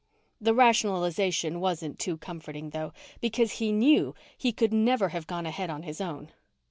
[0.39, 5.69] The rationalization wasn't too comforting, though, because he knew he could never have gone ahead
[5.69, 6.31] on his own.